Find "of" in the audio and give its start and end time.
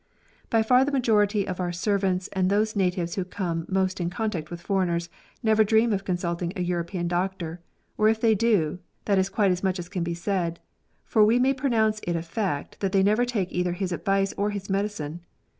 1.47-1.59, 5.93-6.03